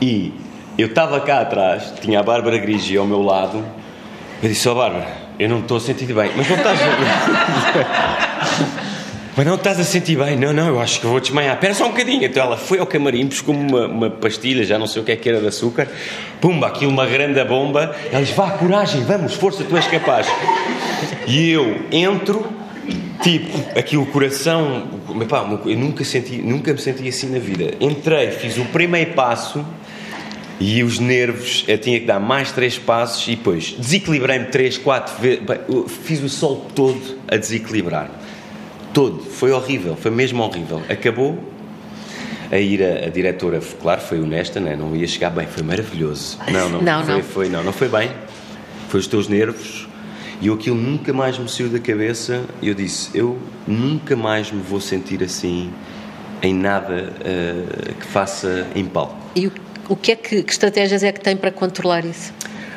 [0.02, 0.34] E
[0.78, 3.64] eu estava cá atrás, tinha a Bárbara Grigi ao meu lado,
[4.44, 5.08] eu disse, ó oh, Bárbara,
[5.40, 6.80] eu não estou a sentir bem, mas não estás.
[9.38, 10.38] Mas não estás a sentir bem?
[10.38, 11.56] Não, não, eu acho que vou desmaiar.
[11.56, 12.24] Espera só um bocadinho.
[12.24, 15.18] Então ela foi ao camarim, buscou uma, uma pastilha, já não sei o que é
[15.18, 15.90] que era de açúcar.
[16.40, 17.94] Pumba, aquilo uma grande bomba.
[18.10, 20.26] Ela diz: vá, coragem, vamos, força, tu és capaz.
[21.28, 22.48] E eu entro,
[23.22, 24.88] tipo, aqui o coração.
[25.30, 27.74] Pá, eu nunca, senti, nunca me senti assim na vida.
[27.80, 29.66] Entrei, fiz o primeiro passo.
[30.58, 35.22] E os nervos, eu tinha que dar mais três passos e depois desequilibrei-me três, quatro
[35.22, 35.42] vezes.
[36.04, 38.10] Fiz o sol todo a desequilibrar
[38.96, 39.20] todo.
[39.20, 40.82] Foi horrível, foi mesmo horrível.
[40.90, 41.38] Acabou
[42.50, 44.76] a ir a, a diretora, claro, foi honesta, né?
[44.76, 46.40] não ia chegar bem, foi maravilhoso.
[46.50, 47.24] Não, não, não, foi, não.
[47.24, 48.10] Foi, não, não foi bem.
[48.88, 49.88] Foi os teus nervos.
[50.42, 52.44] E aquilo nunca mais me saiu da cabeça.
[52.62, 55.72] E eu disse: Eu nunca mais me vou sentir assim
[56.42, 59.16] em nada uh, que faça em palco.
[59.36, 59.52] E o,
[59.90, 62.34] o que é que, que, estratégias é que tem para controlar isso?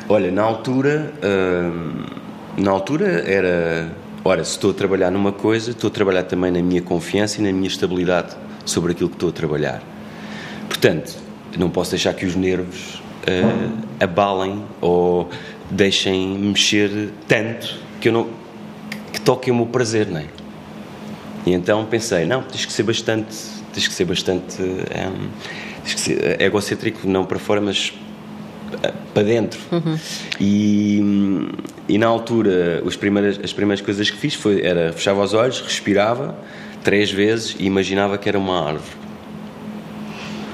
[0.07, 3.91] Olha, na altura, uh, na altura era
[4.23, 7.43] Ora, se estou a trabalhar numa coisa, estou a trabalhar também na minha confiança e
[7.43, 9.81] na minha estabilidade sobre aquilo que estou a trabalhar.
[10.67, 11.15] Portanto,
[11.57, 15.29] não posso deixar que os nervos uh, abalem ou
[15.69, 18.27] deixem mexer tanto que eu não
[19.11, 20.25] que toquem o meu prazer, não é?
[21.45, 23.35] E então pensei, não, tens que ser bastante,
[23.73, 25.29] tens que ser bastante, um,
[25.83, 27.93] tens que ser egocêntrico não para fora, mas
[29.13, 29.59] para dentro.
[29.71, 29.97] Uhum.
[30.39, 31.01] E,
[31.87, 35.61] e na altura, as primeiras, as primeiras coisas que fiz foi, era fechava os olhos,
[35.61, 36.37] respirava
[36.83, 38.97] três vezes e imaginava que era uma árvore.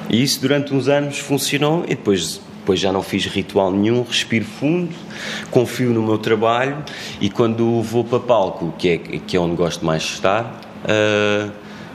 [0.09, 4.43] E isso durante uns anos funcionou e depois, depois já não fiz ritual nenhum, respiro
[4.43, 4.89] fundo,
[5.51, 6.83] confio no meu trabalho
[7.21, 11.51] e quando vou para palco, que é, que é onde gosto mais de estar, uh,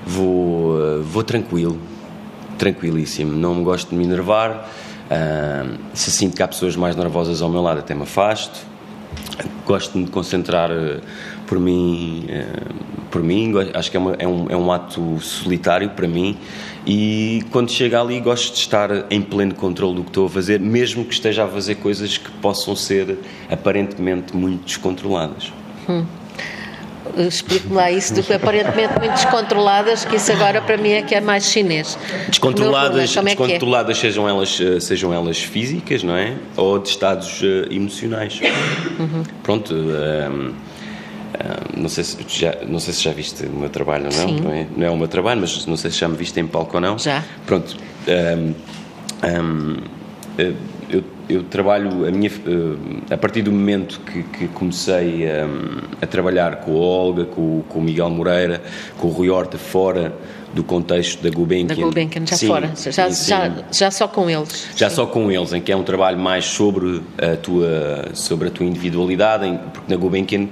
[0.07, 1.77] vou, uh, vou tranquilo
[2.57, 3.33] tranquilíssimo.
[3.33, 4.69] Não gosto de me enervar.
[5.11, 8.70] Uh, se sinto que há pessoas mais nervosas ao meu lado, até me afasto.
[9.67, 11.01] Gosto de me concentrar uh,
[11.47, 12.75] por mim, uh,
[13.11, 13.53] por mim.
[13.75, 16.37] Acho que é, uma, é, um, é um ato solitário para mim.
[16.87, 20.59] E quando chega ali, gosto de estar em pleno controle do que estou a fazer,
[20.59, 23.19] mesmo que esteja a fazer coisas que possam ser
[23.51, 25.53] aparentemente muito descontroladas.
[25.89, 26.05] Hum.
[27.17, 31.15] Explique-me lá isso do que aparentemente muito descontroladas, que isso agora para mim é que
[31.15, 31.99] é mais chinês.
[32.29, 34.01] Descontroladas, é, é descontroladas é?
[34.01, 36.35] sejam, elas, eh, sejam elas físicas, não é?
[36.57, 38.41] Ou de estados uh, emocionais.
[38.99, 39.23] Uhum.
[39.43, 39.75] Pronto.
[39.75, 40.55] Um, ehm, um,
[41.35, 44.29] ehm, não, sei se já, não sei se já viste o meu trabalho ou não,
[44.29, 44.41] Sim.
[44.41, 44.67] não é?
[44.77, 46.81] Não é o meu trabalho, mas não sei se já me viste em palco ou
[46.81, 46.99] não.
[46.99, 47.25] Já.
[47.47, 47.77] Pronto.
[48.09, 48.55] Um,
[49.23, 49.77] ehm,
[50.91, 55.47] eu, eu, trabalho a minha eh, a partir do momento que, que comecei a,
[56.03, 58.63] a, trabalhar com a Olga, com, com o Miguel Moreira,
[58.99, 60.13] com o Rui Horta fora
[60.53, 61.77] do contexto da Gulbenkian.
[61.77, 64.69] Da Gulbenkian, já sim, fora, já, sim, já, já só com eles.
[64.75, 64.97] Já sim.
[64.97, 68.67] só com eles, em que é um trabalho mais sobre a tua, sobre a tua
[68.67, 70.49] individualidade, em, porque na Gulbenkian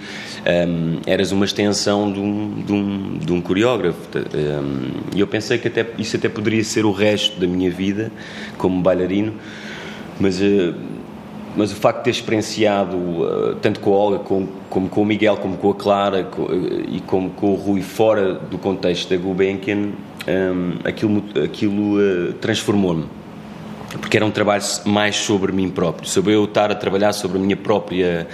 [0.69, 3.99] um, eras uma extensão de um, de um, de um coreógrafo.
[4.17, 8.13] Um, e eu pensei que até, isso até poderia ser o resto da minha vida
[8.57, 9.35] como bailarino,
[10.21, 10.75] mas, uh,
[11.57, 15.07] mas o facto de ter experienciado, uh, tanto com a Olga como, como, com o
[15.07, 19.11] Miguel, como com a Clara com, uh, e como com o Rui, fora do contexto
[19.11, 19.91] da Gulbenkian,
[20.27, 23.07] um, aquilo, aquilo transformou-me.
[24.01, 27.41] Porque era um trabalho mais sobre mim próprio, sobre eu estar a trabalhar sobre a
[27.41, 28.29] minha própria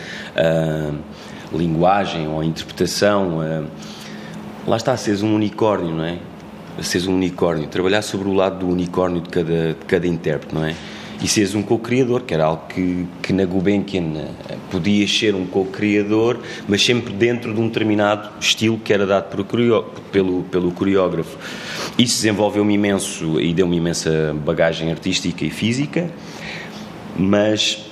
[1.53, 3.38] linguagem ou interpretação.
[4.66, 6.18] lá está, seres um unicórnio, não é?
[6.83, 10.64] Seres um unicórnio, trabalhar sobre o lado do unicórnio de cada, de cada intérprete, não
[10.64, 10.75] é?
[11.24, 15.46] E seres um co-criador, que era algo que, que na Gulbenkian eh, podias ser um
[15.46, 19.42] co-criador, mas sempre dentro de um determinado estilo que era dado por,
[20.12, 21.38] pelo, pelo coreógrafo.
[21.98, 26.10] Isso desenvolveu-me imenso e deu-me imensa bagagem artística e física,
[27.16, 27.87] mas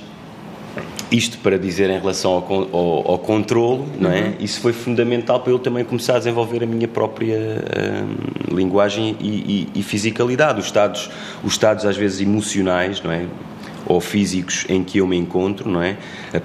[1.13, 4.21] isto para dizer em relação ao, ao, ao controle, não é?
[4.21, 4.33] Uhum.
[4.39, 9.69] Isso foi fundamental para eu também começar a desenvolver a minha própria hum, linguagem e,
[9.75, 10.59] e, e, fisicalidade.
[10.59, 11.11] Os estados,
[11.43, 13.27] os estados às vezes emocionais, não é?
[13.85, 15.97] Ou físicos em que eu me encontro, não é?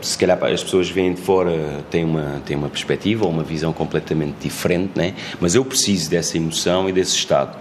[0.03, 3.73] Se calhar as pessoas vêm de fora têm uma têm uma perspectiva ou uma visão
[3.73, 5.15] completamente diferente, não é?
[5.41, 7.57] Mas eu preciso dessa emoção e desse estado.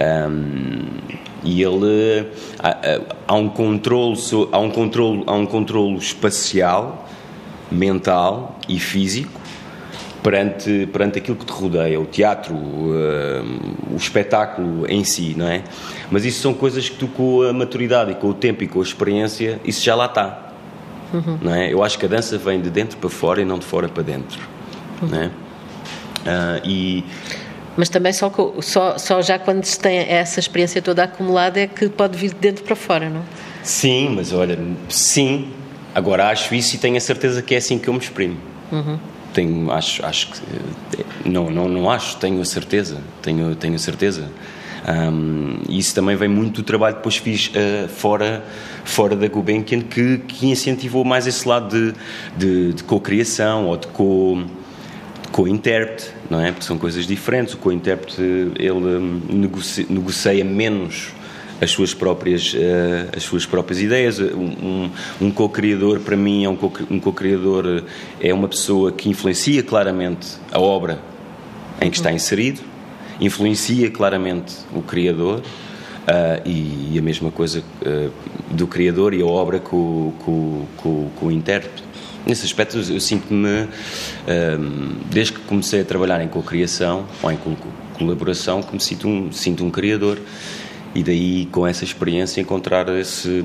[0.00, 0.86] Um,
[1.44, 2.26] e ele
[2.58, 4.16] há, há, um controle
[4.50, 7.06] há um controle há um controle espacial
[7.70, 9.38] mental e físico
[10.22, 12.92] perante perante aquilo que te rodeia o teatro o,
[13.92, 15.64] o espetáculo em si não é
[16.10, 18.80] mas isso são coisas que tu com a maturidade e com o tempo e com
[18.80, 20.52] a experiência isso já lá está
[21.12, 21.38] uhum.
[21.42, 23.66] não é eu acho que a dança vem de dentro para fora e não de
[23.66, 24.40] fora para dentro
[25.02, 25.08] uhum.
[25.08, 25.30] não é?
[26.20, 27.04] Uh, e
[27.76, 31.88] mas também só, só, só já quando se tem essa experiência toda acumulada é que
[31.88, 33.22] pode vir de dentro para fora, não?
[33.62, 35.48] Sim, mas olha, sim.
[35.94, 38.36] Agora acho isso e tenho a certeza que é assim que eu me exprimo.
[38.70, 38.98] Uhum.
[39.32, 44.28] Tenho, acho, acho que não, não, não acho, tenho a certeza, tenho, tenho a certeza.
[44.88, 48.42] Um, isso também vem muito do trabalho que depois fiz uh, fora,
[48.84, 51.94] fora da Gulbenkian, que, que incentivou mais esse lado de,
[52.36, 54.42] de, de co-criação ou de co
[55.40, 56.52] co-intérprete, não é?
[56.52, 57.54] Porque são coisas diferentes.
[57.54, 58.20] O co-intérprete,
[58.58, 61.12] ele hum, negocia, negocia, menos
[61.62, 64.20] as suas próprias, uh, as suas próprias ideias.
[64.20, 66.56] Um, um co-criador, para mim, é um
[67.00, 67.84] co-criador
[68.20, 71.00] é uma pessoa que influencia claramente a obra
[71.80, 72.60] em que está inserido,
[73.18, 78.10] influencia claramente o criador uh, e, e, a mesma coisa uh,
[78.50, 81.89] do criador e a obra com, com, com, com o intérprete.
[82.26, 83.68] Nesse aspecto, eu sinto-me,
[85.10, 87.38] desde que comecei a trabalhar em co-criação ou em
[87.94, 90.18] colaboração, que me sinto um, sinto um criador.
[90.94, 93.44] E daí, com essa experiência, encontrar esse,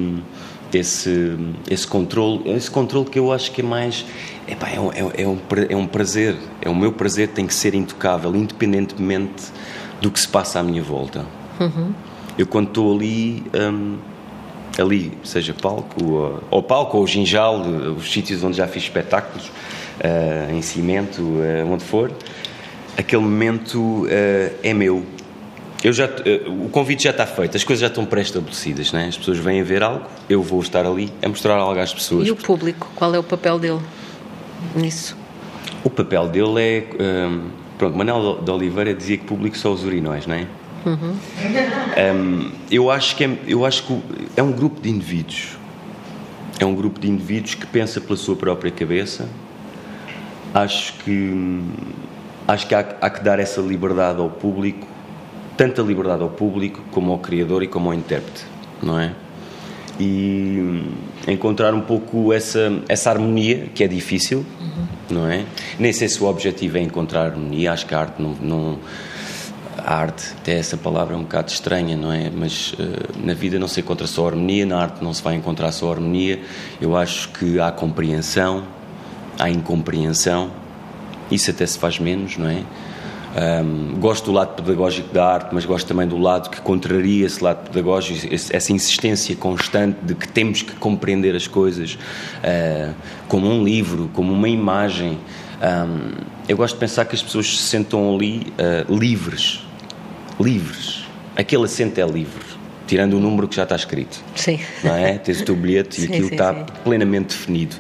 [0.73, 1.37] esse,
[1.69, 4.05] esse controle, esse controle que eu acho que é mais.
[4.47, 7.53] Epá, é, um, é, é, um, é um prazer, é o meu prazer, tem que
[7.53, 9.45] ser intocável, independentemente
[10.01, 11.25] do que se passa à minha volta.
[11.59, 11.93] Uhum.
[12.37, 13.43] Eu, quando estou ali.
[13.53, 13.97] Hum,
[14.77, 17.61] ali, seja palco ou, ou palco ou ginjal,
[17.97, 22.11] os sítios onde já fiz espetáculos, uh, em cimento, uh, onde for,
[22.97, 24.07] aquele momento uh,
[24.63, 25.03] é meu.
[25.83, 26.09] Eu já,
[26.47, 29.05] o convite já está feito, as coisas já estão pré-estabelecidas, né?
[29.07, 32.27] as pessoas vêm a ver algo, eu vou estar ali a mostrar algo às pessoas.
[32.27, 33.81] E o público, qual é o papel dele
[34.75, 35.15] nisso?
[35.83, 37.27] O papel dele é.
[37.27, 40.47] Um, pronto, Manuel de Oliveira dizia que público são os urinóis, não é?
[40.85, 41.15] Uhum.
[41.97, 44.01] Um, eu acho que é, eu acho que
[44.37, 45.57] é um grupo de indivíduos.
[46.59, 49.27] É um grupo de indivíduos que pensa pela sua própria cabeça.
[50.53, 51.61] Acho que
[52.47, 54.87] acho que há, há que dar essa liberdade ao público
[55.57, 58.45] tanta liberdade ao público como ao criador e como ao intérprete,
[58.81, 59.13] não é?
[59.99, 60.83] E
[61.27, 64.85] encontrar um pouco essa, essa harmonia que é difícil, uhum.
[65.09, 65.45] não é?
[65.79, 68.79] Nem sei se o objetivo é encontrar harmonia, acho que a arte não, não
[69.77, 72.29] a arte, até essa palavra é um bocado estranha, não é?
[72.29, 72.77] Mas uh,
[73.23, 76.41] na vida não se encontra só harmonia, na arte não se vai encontrar só harmonia.
[76.79, 78.63] Eu acho que há compreensão,
[79.39, 80.51] há incompreensão,
[81.31, 82.63] isso até se faz menos, não é?
[83.35, 87.43] Um, gosto do lado pedagógico da arte, mas gosto também do lado que contraria esse
[87.43, 92.95] lado pedagógico, essa insistência constante de que temos que compreender as coisas uh,
[93.27, 95.17] como um livro, como uma imagem.
[95.61, 96.13] Um,
[96.47, 99.64] eu gosto de pensar que as pessoas se sentam ali uh, livres,
[100.39, 101.05] livres.
[101.35, 102.43] Aquele assento é livre,
[102.87, 104.23] tirando o número que já está escrito.
[104.35, 104.59] Sim.
[104.83, 105.17] Não é?
[105.17, 106.65] Tens o teu bilhete sim, e aquilo sim, está sim.
[106.83, 107.75] plenamente definido.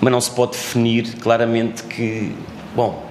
[0.00, 2.32] Mas não se pode definir claramente que,
[2.74, 3.06] bom,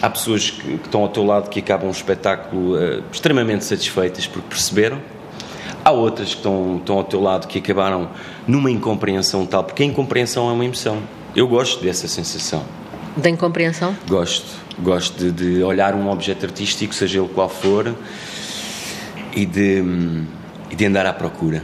[0.00, 4.26] há pessoas que, que, estão ao teu lado que acabam um espetáculo uh, extremamente satisfeitas
[4.26, 5.00] porque perceberam.
[5.84, 8.10] Há outras que estão, estão ao teu lado que acabaram
[8.46, 11.02] numa incompreensão tal, porque a incompreensão é uma emoção.
[11.34, 12.64] Eu gosto dessa sensação.
[13.16, 13.96] Da incompreensão?
[14.08, 14.61] Gosto.
[14.78, 17.94] Gosto de, de olhar um objeto artístico, seja ele qual for,
[19.34, 19.82] e de,
[20.70, 21.62] e de andar à procura.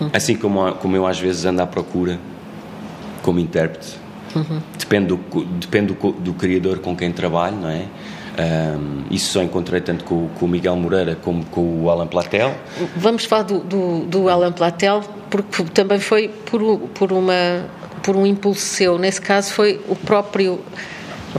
[0.00, 0.08] Hum.
[0.12, 2.18] Assim como, como eu às vezes ando à procura
[3.22, 4.02] como intérprete
[4.34, 4.60] Uhum.
[4.78, 7.84] Depende, do, depende do, do, criador com quem trabalho, não é?
[8.32, 12.54] Um, isso só encontrei tanto com, com, o Miguel Moreira como com o Alan Platel.
[12.96, 17.66] Vamos falar do, do, do Alan Platel, porque também foi por, por, uma,
[18.02, 18.98] por um impulso seu.
[18.98, 20.60] Nesse caso, foi o próprio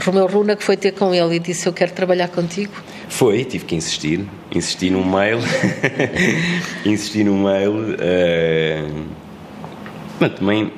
[0.02, 2.72] Romeu Runa que foi ter com ele e disse: Eu quero trabalhar contigo.
[3.08, 4.26] Foi, tive que insistir.
[4.54, 5.38] Insisti num mail.
[6.84, 7.72] insisti num mail.
[7.72, 9.04] Uh,
[10.20, 10.72] mas também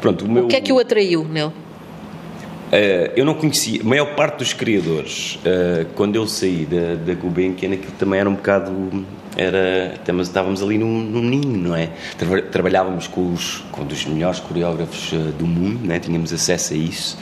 [0.00, 1.48] Pronto, o, meu, o que é que o atraiu nele?
[1.48, 7.14] Uh, eu não conhecia, a maior parte dos criadores, uh, quando eu saí da, da
[7.14, 9.04] Gulbenkian, aquilo também era um bocado.
[9.36, 11.90] Era, estávamos ali num, num ninho, não é?
[12.16, 15.98] Tra trabalhávamos com os, com um dos melhores coreógrafos uh, do mundo, né?
[15.98, 17.18] tínhamos acesso a isso,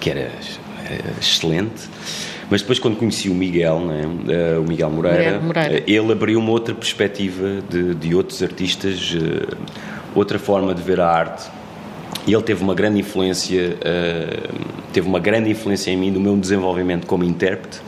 [0.00, 0.32] que era
[1.20, 1.88] excelente.
[2.50, 4.02] Mas depois, quando conheci o Miguel, né?
[4.58, 5.84] o Miguel Moreira, Moreira.
[5.86, 9.14] ele abriu uma outra perspectiva de, de outros artistas,
[10.16, 11.48] outra forma de ver a arte
[12.26, 13.76] e ele teve uma grande influência,
[14.92, 17.80] teve uma grande influência em mim no meu desenvolvimento como intérprete,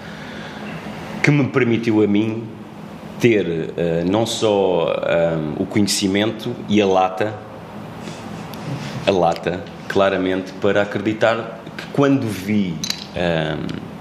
[1.22, 2.44] que me permitiu a mim
[3.20, 3.72] ter
[4.04, 7.34] não só eh, o conhecimento e a lata,
[9.06, 11.61] a lata, claramente, para acreditar
[11.92, 12.74] quando vi
[13.16, 13.92] um,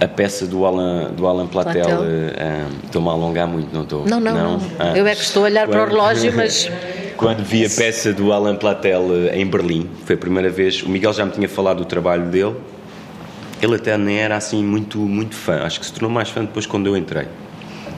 [0.00, 2.02] a peça do Alan, do Alan Platel, Platel.
[2.02, 4.06] Uh, estou-me a alongar muito, não estou?
[4.06, 4.58] Não, não, não.
[4.58, 4.66] não.
[4.78, 4.96] Ah.
[4.96, 5.72] Eu é que estou a olhar quando...
[5.72, 6.70] para o relógio, mas
[7.16, 10.88] quando vi a peça do Alan Platel eh, em Berlim, foi a primeira vez, o
[10.88, 12.56] Miguel já me tinha falado do trabalho dele,
[13.62, 16.66] ele até nem era assim muito, muito fã, acho que se tornou mais fã depois
[16.66, 17.26] quando eu entrei,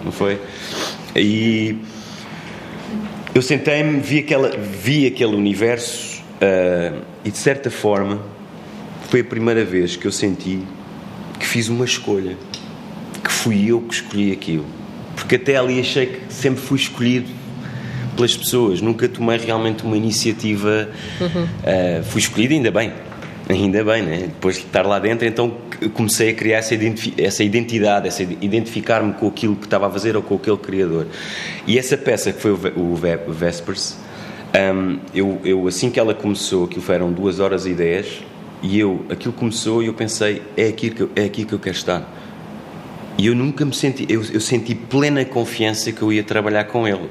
[0.04, 0.40] não foi?
[1.16, 1.78] E
[3.34, 8.20] eu sentei-me, vi, aquela, vi aquele universo uh, e de certa forma
[9.08, 10.60] foi a primeira vez que eu senti
[11.38, 12.36] que fiz uma escolha,
[13.22, 14.66] que fui eu que escolhi aquilo,
[15.16, 17.28] porque até ali achei que sempre fui escolhido
[18.14, 20.88] pelas pessoas, nunca tomei realmente uma iniciativa.
[21.20, 21.44] Uhum.
[21.44, 22.92] Uh, fui escolhido, ainda bem,
[23.48, 24.18] ainda bem, né?
[24.26, 25.56] depois de estar lá dentro, então
[25.94, 26.74] comecei a criar essa,
[27.16, 31.06] essa identidade, essa identificar-me com aquilo que estava a fazer ou com aquele criador.
[31.66, 32.94] E essa peça que foi o,
[33.28, 33.96] Vespers,
[34.74, 38.22] um, eu, eu, assim que ela começou, aquilo foram duas horas e dez,
[38.62, 41.58] e eu, aquilo começou e eu pensei, é aqui que eu, é aqui que eu
[41.58, 42.14] quero estar.
[43.16, 46.86] E eu nunca me senti, eu, eu senti plena confiança que eu ia trabalhar com
[46.86, 47.08] ele.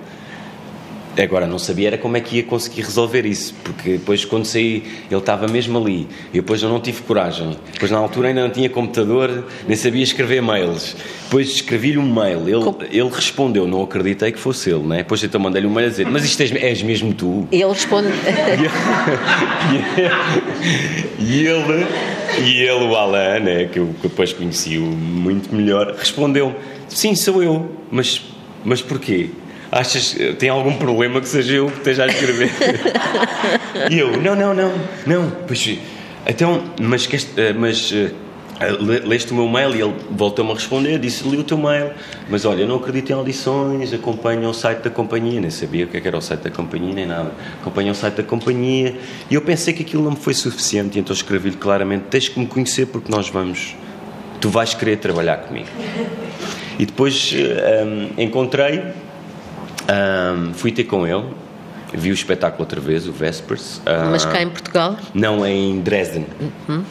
[1.24, 4.84] Agora, não sabia era como é que ia conseguir resolver isso, porque depois, quando saí,
[5.10, 7.58] ele estava mesmo ali, e depois eu não tive coragem.
[7.74, 10.96] Depois, na altura, ainda não tinha computador, nem sabia escrever mails.
[11.24, 14.98] Depois escrevi-lhe um mail, ele, ele respondeu, não acreditei que fosse ele, né?
[14.98, 17.48] Depois então mandei-lhe um mail a dizer, mas isto és, és mesmo tu?
[17.52, 18.10] Ele responde...
[21.20, 21.86] e ele,
[22.44, 26.56] e ele, o Alan, né, que eu depois conheci muito melhor, respondeu
[26.88, 28.22] sim, sou eu, mas,
[28.64, 29.30] mas porquê?
[29.72, 32.50] achas tem algum problema que seja eu que esteja a escrever?
[33.92, 34.74] e eu, não, não, não,
[35.06, 35.32] não.
[35.46, 35.78] Pois,
[36.26, 37.08] então, mas,
[37.38, 38.12] eh, mas eh,
[39.06, 41.92] leste o meu mail e ele voltou-me a responder, disse li o teu mail,
[42.30, 45.88] mas olha, eu não acredito em audições, acompanho o site da companhia, nem sabia o
[45.88, 47.32] que, é que era o site da companhia, nem nada,
[47.62, 48.98] acompanho o site da companhia
[49.30, 52.40] e eu pensei que aquilo não me foi suficiente, e então escrevi-lhe claramente, tens que
[52.40, 53.76] me conhecer porque nós vamos,
[54.42, 55.68] tu vais querer trabalhar comigo.
[56.80, 61.26] E depois um, encontrei um, fui ter com ele,
[61.94, 63.82] vi o espetáculo outra vez, o Vespers.
[64.12, 64.98] Mas cá em Portugal?
[65.14, 66.26] Não, em Dresden.
[66.68, 66.84] Uhum.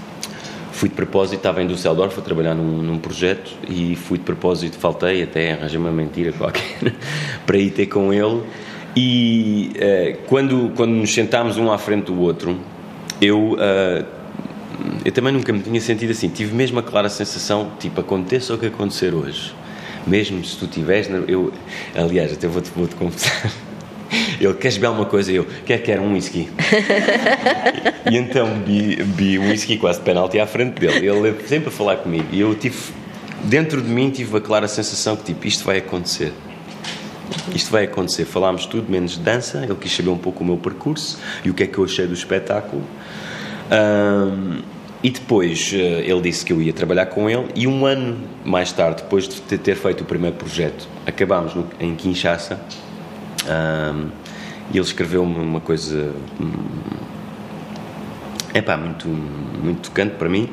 [0.77, 4.77] Fui de propósito, estava em Düsseldorf a trabalhar num, num projeto e fui de propósito,
[4.79, 6.93] faltei até, arranjei uma mentira qualquer
[7.47, 8.43] para ir ter com ele.
[8.95, 12.59] E uh, quando, quando nos sentámos um à frente do outro,
[13.20, 14.07] eu, uh,
[15.05, 16.29] eu também nunca me tinha sentido assim.
[16.29, 19.55] Tive mesmo a clara sensação, tipo, aconteça o que acontecer hoje.
[20.07, 21.09] Mesmo se tu tiveres.
[21.27, 21.53] Eu,
[21.95, 23.51] aliás, até vou-te vou -te confessar.
[24.40, 25.32] Ele, queres beber alguma coisa?
[25.32, 26.48] Eu, quer, quer um whisky.
[28.11, 31.07] e então bebi um whisky quase de penalti à frente dele.
[31.07, 32.26] Ele sempre a falar comigo.
[32.32, 32.76] E eu tive,
[33.44, 36.32] dentro de mim, tive a clara sensação que, tipo, isto vai acontecer.
[37.54, 38.24] Isto vai acontecer.
[38.24, 39.62] Falámos tudo menos de dança.
[39.64, 42.07] Ele quis saber um pouco o meu percurso e o que é que eu achei
[42.07, 42.82] do espetáculo.
[43.70, 44.62] Um,
[45.02, 47.46] e depois eh, ele disse que eu ia trabalhar com ele.
[47.54, 51.94] E um ano mais tarde, depois de ter feito o primeiro projeto, acabámos no, em
[51.94, 52.59] Kinshasa
[53.47, 54.09] um,
[54.72, 56.12] e ele escreveu-me uma coisa.
[58.53, 60.51] É pá, muito, muito tocante para mim.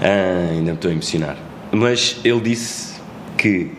[0.00, 1.36] Uh, ainda me estou a emocionar.
[1.72, 2.94] Mas ele disse
[3.36, 3.72] que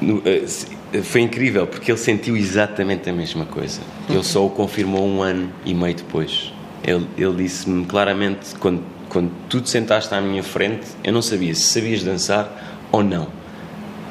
[0.00, 3.80] no, uh, foi incrível porque ele sentiu exatamente a mesma coisa.
[4.08, 6.52] Ele só o confirmou um ano e meio depois.
[6.84, 11.54] Ele, ele disse-me claramente: quando, quando tu te sentaste à minha frente, eu não sabia
[11.54, 13.28] se sabias dançar ou não.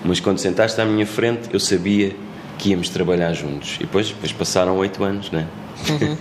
[0.03, 2.15] Mas quando sentaste à minha frente, eu sabia
[2.61, 3.75] que íamos trabalhar juntos.
[3.77, 5.47] E depois, depois passaram oito anos, né?
[5.89, 6.15] Uhum.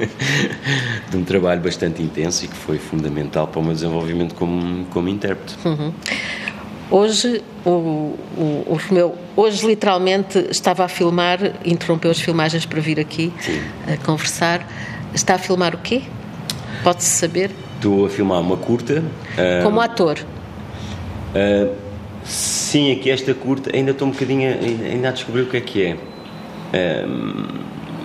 [1.10, 5.08] de um trabalho bastante intenso e que foi fundamental para o meu desenvolvimento como, como
[5.10, 5.58] intérprete.
[5.66, 5.92] Uhum.
[6.90, 12.98] Hoje, o, o, o Romeu, hoje literalmente estava a filmar, interrompeu as filmagens para vir
[12.98, 13.60] aqui Sim.
[13.86, 14.66] a conversar.
[15.14, 16.02] Está a filmar o quê?
[16.82, 17.50] Pode-se saber?
[17.76, 19.04] Estou a filmar uma curta.
[19.62, 20.18] Como uh, ator?
[21.34, 21.74] Uh,
[22.24, 24.50] sim, aqui esta curta ainda estou um bocadinho
[24.90, 25.96] ainda a descobrir o que é que é.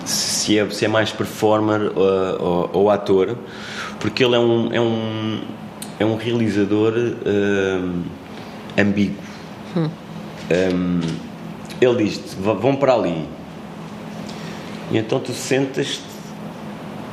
[0.06, 3.36] Se, é, se é mais performer ou, ou, ou, ator,
[4.00, 5.42] porque ele é um, é um,
[6.00, 8.04] é um realizador uh,
[8.78, 9.18] ambíguo.
[9.76, 9.90] Hum.
[10.52, 11.00] Um,
[11.82, 13.28] ele diz-te, vão para ali.
[14.92, 16.04] E então tu sentas-te.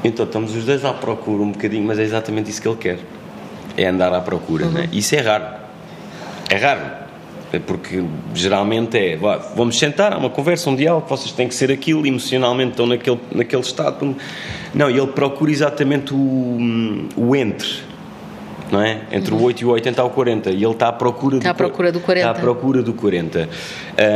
[0.05, 2.99] Então estamos os dois à procura um bocadinho, mas é exatamente isso que ele quer.
[3.77, 4.67] É andar à procura.
[4.67, 4.73] Uhum.
[4.73, 4.89] Né?
[4.93, 5.45] Isso é raro.
[6.51, 7.02] É raro.
[7.53, 8.03] É porque
[8.35, 9.19] geralmente é,
[9.55, 13.21] vamos sentar, há uma conversa, um diálogo, vocês têm que ser aquilo, emocionalmente estão naquele,
[13.31, 14.17] naquele estado.
[14.75, 17.69] Não, ele procura exatamente o, o entre,
[18.71, 19.03] não é?
[19.13, 19.41] Entre uhum.
[19.41, 21.55] o 8 e o 80 ao 40, e ele está à procura, está do, à
[21.55, 22.27] procura do 40.
[22.27, 23.49] Está à procura do 40.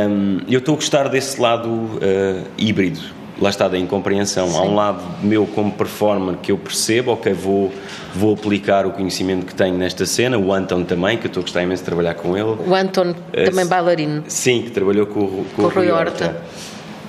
[0.09, 4.49] Um, eu estou a gostar desse lado uh, híbrido, lá está da incompreensão.
[4.49, 4.57] Sim.
[4.57, 7.73] Há um lado meu como performer que eu percebo, ok, vou,
[8.13, 11.43] vou aplicar o conhecimento que tenho nesta cena, o Anton também, que eu estou a
[11.43, 12.57] gostar imenso de trabalhar com ele.
[12.67, 14.23] O Anton, uh, também bailarino.
[14.27, 16.41] Sim, que trabalhou com, com, com o Rui Horta.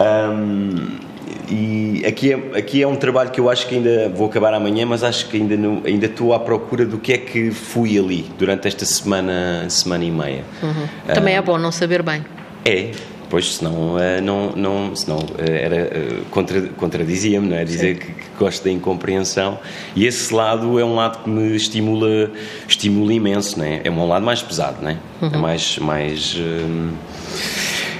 [0.01, 1.09] Um,
[1.51, 4.85] e aqui é, aqui é um trabalho que eu acho que ainda vou acabar amanhã,
[4.85, 8.26] mas acho que ainda, não, ainda estou à procura do que é que fui ali
[8.39, 10.45] durante esta semana, semana e meia.
[10.62, 11.14] Uhum.
[11.14, 12.24] Também um, é bom não saber bem.
[12.64, 12.91] É,
[13.31, 17.64] Pois, senão, eh, não, não, senão eh, era, eh, contra, contradizia-me, não é?
[17.64, 19.59] Dizer que, que, gosto da incompreensão.
[19.95, 22.31] E esse lado é um lado que me estimula,
[22.66, 23.83] estimula imenso, não é?
[23.85, 24.93] É um lado mais pesado, não é?
[24.93, 25.31] é uhum.
[25.35, 26.37] É mais, mais,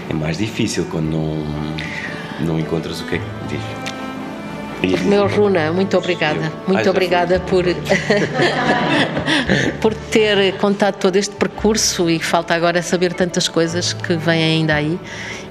[0.09, 1.45] é mais difícil quando não,
[2.41, 3.88] não encontras o que é que diz.
[5.05, 6.53] Meu Runa, muito obrigada.
[6.67, 7.65] Muito obrigada por,
[9.81, 14.75] por ter contado todo este percurso e falta agora saber tantas coisas que vêm ainda
[14.75, 14.99] aí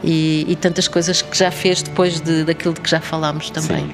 [0.04, 3.88] e, e tantas coisas que já fez depois de, daquilo de que já falámos também.
[3.88, 3.94] Sim.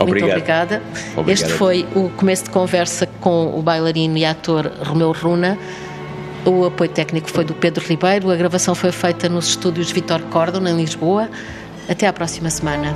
[0.00, 0.82] Muito obrigada.
[1.16, 1.28] Obrigado.
[1.28, 5.58] Este foi o começo de conversa com o bailarino e ator Romeu Runa.
[6.44, 8.30] O apoio técnico foi do Pedro Ribeiro.
[8.30, 11.28] A gravação foi feita nos estúdios Vitor Cordon, em Lisboa.
[11.88, 12.94] Até à próxima semana.